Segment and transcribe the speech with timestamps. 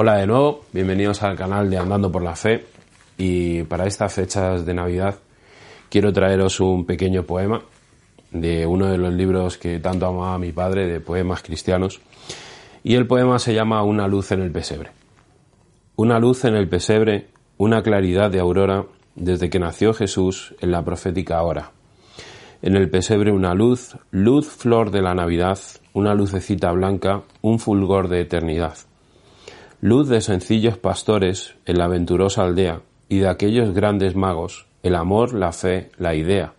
[0.00, 2.64] Hola de nuevo, bienvenidos al canal de Andando por la Fe
[3.16, 5.16] y para estas fechas de Navidad
[5.88, 7.62] quiero traeros un pequeño poema
[8.30, 12.00] de uno de los libros que tanto amaba mi padre de poemas cristianos
[12.84, 14.90] y el poema se llama Una luz en el pesebre.
[15.96, 17.26] Una luz en el pesebre,
[17.56, 18.84] una claridad de aurora
[19.16, 21.72] desde que nació Jesús en la profética hora.
[22.62, 25.58] En el pesebre una luz, luz flor de la Navidad,
[25.92, 28.76] una lucecita blanca, un fulgor de eternidad
[29.80, 35.34] luz de sencillos pastores en la aventurosa aldea y de aquellos grandes magos, el amor,
[35.34, 36.54] la fe, la idea.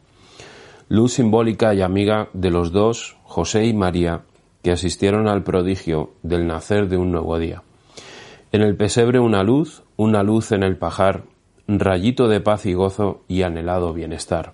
[0.87, 4.21] Luz simbólica y amiga de los dos, José y María,
[4.63, 7.61] que asistieron al prodigio del nacer de un nuevo día.
[8.51, 11.23] En el pesebre una luz, una luz en el pajar,
[11.67, 14.53] rayito de paz y gozo y anhelado bienestar.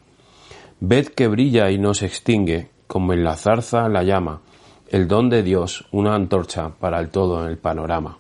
[0.79, 4.41] Ved que brilla y no se extingue, como en la zarza la llama,
[4.89, 8.17] el don de Dios, una antorcha para el todo en el panorama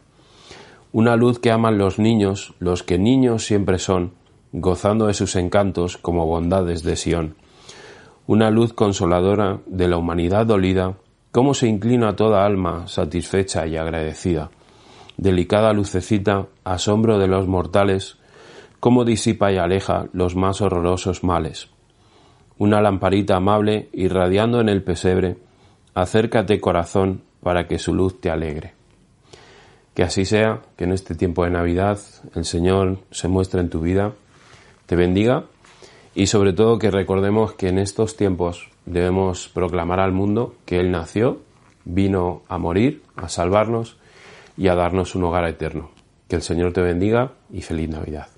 [0.95, 4.13] una luz que aman los niños, los que niños siempre son,
[4.53, 7.35] gozando de sus encantos como bondades de Sión.
[8.27, 10.93] Una luz consoladora de la humanidad dolida,
[11.33, 14.51] cómo se inclina toda alma satisfecha y agradecida.
[15.17, 18.17] Delicada lucecita, asombro de los mortales,
[18.79, 21.74] cómo disipa y aleja los más horrorosos males.
[22.57, 25.37] Una lamparita amable irradiando en el pesebre,
[25.93, 28.73] acércate corazón para que su luz te alegre.
[29.93, 31.99] Que así sea, que en este tiempo de Navidad
[32.33, 34.13] el Señor se muestre en tu vida,
[34.85, 35.45] te bendiga
[36.13, 40.91] y sobre todo que recordemos que en estos tiempos debemos proclamar al mundo que Él
[40.91, 41.41] nació,
[41.83, 43.97] vino a morir, a salvarnos
[44.57, 45.91] y a darnos un hogar eterno.
[46.27, 48.34] Que el Señor te bendiga y feliz Navidad.